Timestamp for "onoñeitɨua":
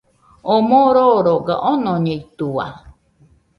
1.71-2.65